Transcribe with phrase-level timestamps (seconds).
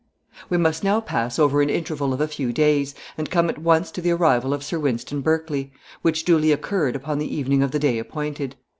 [0.49, 3.91] We must now pass over an interval of a few days, and come at once
[3.91, 7.77] to the arrival of Sir Wynston Berkley, which duly occurred upon the evening of the
[7.77, 8.55] day appointed.